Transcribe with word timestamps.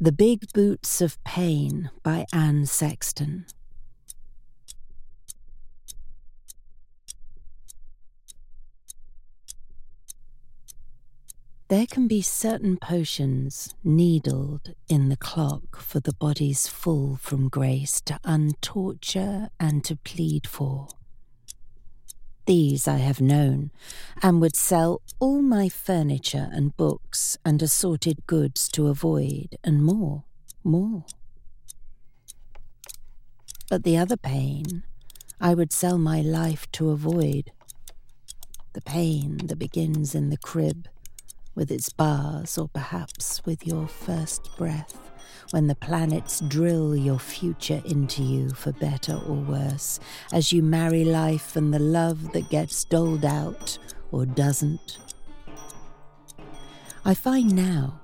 The 0.00 0.10
Big 0.10 0.52
Boots 0.52 1.00
of 1.00 1.22
Pain 1.22 1.88
by 2.02 2.26
Anne 2.32 2.66
Sexton. 2.66 3.46
There 11.68 11.86
can 11.86 12.08
be 12.08 12.22
certain 12.22 12.76
potions 12.76 13.72
needled 13.84 14.74
in 14.88 15.10
the 15.10 15.16
clock 15.16 15.78
for 15.78 16.00
the 16.00 16.12
body's 16.12 16.66
full 16.66 17.16
from 17.16 17.48
grace 17.48 18.00
to 18.02 18.18
untorture 18.24 19.48
and 19.60 19.84
to 19.84 19.94
plead 19.94 20.48
for. 20.48 20.88
These 22.46 22.86
I 22.86 22.98
have 22.98 23.22
known, 23.22 23.70
and 24.22 24.40
would 24.40 24.54
sell 24.54 25.00
all 25.18 25.40
my 25.40 25.70
furniture 25.70 26.50
and 26.52 26.76
books 26.76 27.38
and 27.44 27.62
assorted 27.62 28.26
goods 28.26 28.68
to 28.68 28.88
avoid, 28.88 29.56
and 29.64 29.82
more, 29.82 30.24
more. 30.62 31.04
But 33.70 33.82
the 33.82 33.96
other 33.96 34.18
pain 34.18 34.82
I 35.40 35.54
would 35.54 35.72
sell 35.72 35.96
my 35.96 36.20
life 36.20 36.70
to 36.72 36.90
avoid. 36.90 37.50
The 38.74 38.82
pain 38.82 39.38
that 39.46 39.56
begins 39.56 40.14
in 40.14 40.28
the 40.28 40.36
crib, 40.36 40.88
with 41.54 41.70
its 41.70 41.88
bars, 41.88 42.58
or 42.58 42.68
perhaps 42.68 43.40
with 43.46 43.66
your 43.66 43.88
first 43.88 44.50
breath 44.58 45.13
when 45.50 45.66
the 45.66 45.74
planets 45.74 46.40
drill 46.40 46.96
your 46.96 47.18
future 47.18 47.82
into 47.84 48.22
you 48.22 48.50
for 48.50 48.72
better 48.72 49.14
or 49.14 49.36
worse, 49.36 50.00
as 50.32 50.52
you 50.52 50.62
marry 50.62 51.04
life 51.04 51.56
and 51.56 51.72
the 51.72 51.78
love 51.78 52.32
that 52.32 52.50
gets 52.50 52.84
doled 52.84 53.24
out 53.24 53.78
or 54.12 54.26
doesn't. 54.26 54.98
I 57.04 57.14
find 57.14 57.54
now, 57.54 58.00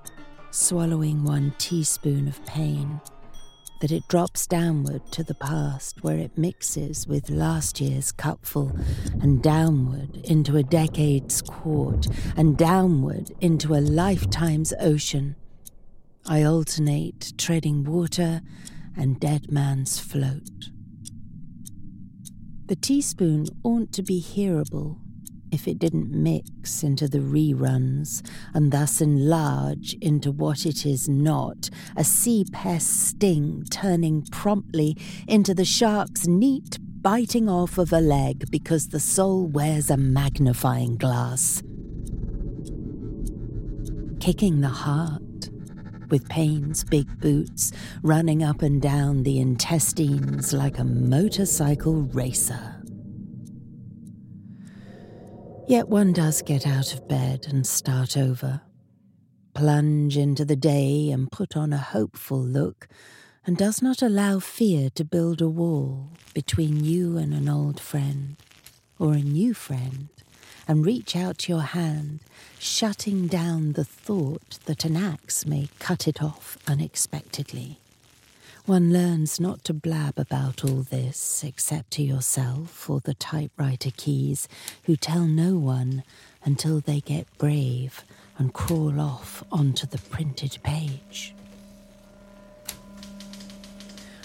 swallowing 0.51 1.23
one 1.23 1.53
teaspoon 1.57 2.27
of 2.27 2.45
pain, 2.45 3.01
that 3.81 3.91
it 3.91 4.07
drops 4.07 4.45
downward 4.45 5.01
to 5.11 5.23
the 5.23 5.33
past 5.33 6.03
where 6.03 6.17
it 6.17 6.37
mixes 6.37 7.07
with 7.07 7.31
last 7.31 7.81
year's 7.81 8.11
cupful 8.11 8.71
and 9.21 9.41
downward 9.41 10.17
into 10.17 10.55
a 10.55 10.63
decade's 10.63 11.41
quart 11.41 12.07
and 12.37 12.57
downward 12.57 13.31
into 13.41 13.73
a 13.73 13.81
lifetime's 13.81 14.71
ocean 14.79 15.35
I 16.27 16.43
alternate 16.43 17.33
treading 17.37 17.83
water 17.83 18.41
and 18.95 19.19
dead 19.19 19.51
man's 19.51 19.99
float. 19.99 20.69
The 22.67 22.75
teaspoon 22.75 23.47
oughtn't 23.63 23.91
to 23.93 24.03
be 24.03 24.19
hearable 24.19 24.97
if 25.51 25.67
it 25.67 25.79
didn't 25.79 26.11
mix 26.11 26.83
into 26.83 27.07
the 27.07 27.17
reruns 27.17 28.25
and 28.53 28.71
thus 28.71 29.01
enlarge 29.01 29.95
into 29.95 30.31
what 30.31 30.65
it 30.65 30.85
is 30.85 31.09
not 31.09 31.69
a 31.97 32.03
sea 32.03 32.45
pest 32.51 33.07
sting 33.07 33.65
turning 33.69 34.21
promptly 34.31 34.95
into 35.27 35.53
the 35.53 35.65
shark's 35.65 36.27
neat 36.27 36.77
biting 37.01 37.49
off 37.49 37.77
of 37.77 37.91
a 37.91 37.99
leg 37.99 38.49
because 38.51 38.89
the 38.89 38.99
soul 38.99 39.47
wears 39.47 39.89
a 39.89 39.97
magnifying 39.97 40.95
glass. 40.95 41.63
Kicking 44.19 44.61
the 44.61 44.69
heart 44.69 45.23
with 46.11 46.29
pain's 46.29 46.83
big 46.83 47.19
boots 47.19 47.71
running 48.03 48.43
up 48.43 48.61
and 48.61 48.81
down 48.81 49.23
the 49.23 49.39
intestines 49.39 50.53
like 50.53 50.77
a 50.77 50.83
motorcycle 50.83 52.03
racer. 52.13 52.75
Yet 55.67 55.87
one 55.87 56.11
does 56.11 56.41
get 56.41 56.67
out 56.67 56.93
of 56.93 57.07
bed 57.07 57.47
and 57.49 57.65
start 57.65 58.17
over, 58.17 58.61
plunge 59.53 60.17
into 60.17 60.43
the 60.43 60.57
day 60.57 61.09
and 61.09 61.31
put 61.31 61.55
on 61.55 61.71
a 61.71 61.77
hopeful 61.77 62.41
look, 62.41 62.89
and 63.45 63.57
does 63.57 63.81
not 63.81 64.01
allow 64.01 64.39
fear 64.39 64.89
to 64.91 65.05
build 65.05 65.41
a 65.41 65.47
wall 65.49 66.09
between 66.33 66.83
you 66.83 67.17
and 67.17 67.33
an 67.33 67.47
old 67.47 67.79
friend 67.79 68.35
or 68.99 69.13
a 69.13 69.21
new 69.21 69.53
friend 69.53 70.09
and 70.67 70.85
reach 70.85 71.15
out 71.15 71.49
your 71.49 71.61
hand, 71.61 72.19
shutting 72.59 73.27
down 73.27 73.73
the 73.73 73.83
thought 73.83 74.59
that 74.65 74.85
an 74.85 74.95
axe 74.95 75.45
may 75.45 75.69
cut 75.79 76.07
it 76.07 76.21
off 76.21 76.57
unexpectedly. 76.67 77.77
One 78.65 78.93
learns 78.93 79.39
not 79.39 79.63
to 79.65 79.73
blab 79.73 80.19
about 80.19 80.63
all 80.63 80.83
this 80.83 81.43
except 81.43 81.91
to 81.91 82.03
yourself 82.03 82.89
or 82.89 82.99
the 82.99 83.15
typewriter 83.15 83.89
keys, 83.95 84.47
who 84.83 84.95
tell 84.95 85.25
no 85.25 85.57
one 85.57 86.03
until 86.43 86.79
they 86.79 86.99
get 87.01 87.25
brave 87.37 88.03
and 88.37 88.53
crawl 88.53 88.99
off 88.99 89.43
onto 89.51 89.87
the 89.87 89.97
printed 89.97 90.59
page. 90.63 91.33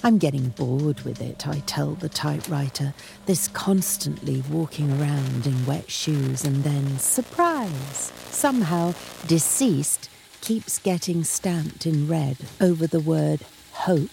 I'm 0.06 0.18
getting 0.18 0.50
bored 0.50 1.00
with 1.00 1.20
it, 1.20 1.48
I 1.48 1.64
tell 1.66 1.94
the 1.94 2.08
typewriter, 2.08 2.94
this 3.24 3.48
constantly 3.48 4.44
walking 4.48 4.88
around 5.02 5.48
in 5.48 5.66
wet 5.66 5.90
shoes 5.90 6.44
and 6.44 6.62
then, 6.62 7.00
surprise, 7.00 8.12
somehow 8.30 8.94
deceased 9.26 10.08
keeps 10.42 10.78
getting 10.78 11.24
stamped 11.24 11.86
in 11.86 12.06
red 12.06 12.36
over 12.60 12.86
the 12.86 13.00
word 13.00 13.40
hope. 13.72 14.10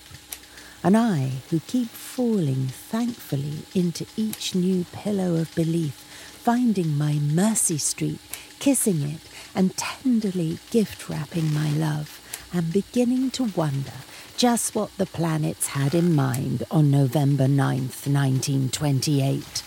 And 0.84 0.98
I, 0.98 1.30
who 1.52 1.60
keep 1.60 1.90
falling 1.90 2.70
thankfully 2.70 3.60
into 3.76 4.08
each 4.18 4.56
new 4.56 4.86
pillow 4.94 5.36
of 5.36 5.54
belief, 5.54 5.94
finding 5.94 6.98
my 6.98 7.20
Mercy 7.20 7.78
Street, 7.78 8.20
kissing 8.58 9.04
it, 9.04 9.22
and 9.54 9.78
tenderly 9.78 10.58
gift 10.72 11.08
wrapping 11.08 11.54
my 11.54 11.70
love, 11.70 12.20
am 12.54 12.70
beginning 12.70 13.32
to 13.32 13.46
wonder 13.56 13.94
just 14.38 14.76
what 14.76 14.96
the 14.98 15.08
planets 15.08 15.68
had 15.68 15.96
in 15.96 16.14
mind 16.14 16.64
on 16.70 16.92
November 16.92 17.46
9th, 17.46 18.06
1928. 18.06 19.64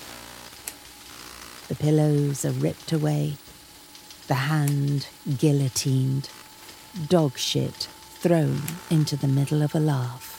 The 1.68 1.74
pillows 1.74 2.44
are 2.44 2.52
ripped 2.52 2.92
away, 2.92 3.38
the 4.28 4.34
hand 4.34 5.08
guillotined, 5.36 6.30
dog 7.08 7.36
shit 7.36 7.88
thrown 8.20 8.62
into 8.88 9.16
the 9.16 9.28
middle 9.28 9.62
of 9.62 9.74
a 9.74 9.80
laugh. 9.80 10.34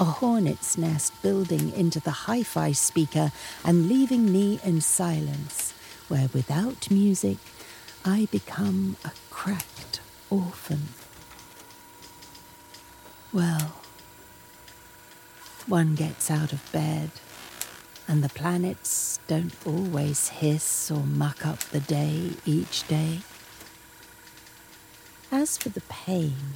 A 0.00 0.04
hornet's 0.04 0.78
nest 0.78 1.12
building 1.22 1.72
into 1.72 2.00
the 2.00 2.10
hi 2.10 2.42
fi 2.42 2.72
speaker 2.72 3.32
and 3.64 3.88
leaving 3.88 4.32
me 4.32 4.60
in 4.64 4.80
silence, 4.80 5.74
where 6.08 6.28
without 6.32 6.90
music 6.90 7.36
I 8.04 8.28
become 8.30 8.96
a 9.04 9.10
cracked 9.30 10.00
orphan. 10.30 10.88
Well, 13.36 13.74
one 15.66 15.94
gets 15.94 16.30
out 16.30 16.54
of 16.54 16.72
bed, 16.72 17.10
and 18.08 18.24
the 18.24 18.30
planets 18.30 19.20
don't 19.26 19.52
always 19.66 20.28
hiss 20.28 20.90
or 20.90 21.00
muck 21.00 21.44
up 21.44 21.58
the 21.58 21.80
day 21.80 22.30
each 22.46 22.88
day. 22.88 23.18
As 25.30 25.58
for 25.58 25.68
the 25.68 25.82
pain 25.82 26.54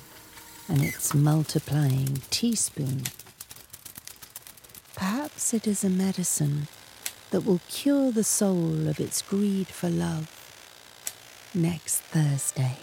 and 0.71 0.83
its 0.83 1.13
multiplying 1.13 2.23
teaspoon, 2.31 3.03
perhaps 4.95 5.53
it 5.53 5.67
is 5.67 5.85
a 5.85 5.91
medicine 5.91 6.67
that 7.31 7.43
will 7.43 7.61
cure 7.69 8.11
the 8.11 8.25
soul 8.25 8.89
of 8.89 8.99
its 8.99 9.21
greed 9.21 9.67
for 9.67 9.91
love 9.91 10.31
next 11.53 11.99
Thursday. 11.99 12.79